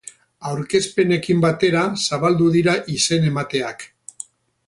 Aurkezpenekin 0.51 1.43
batera 1.43 1.83
zabaldu 2.07 2.49
dira 2.57 2.75
izen-emateak. 2.97 3.87